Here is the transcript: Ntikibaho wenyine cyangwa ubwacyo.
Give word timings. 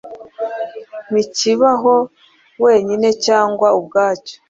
Ntikibaho 1.09 1.95
wenyine 2.63 3.07
cyangwa 3.25 3.67
ubwacyo. 3.79 4.35